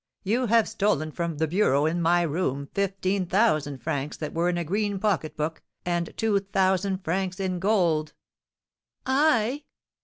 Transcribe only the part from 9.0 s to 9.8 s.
'I?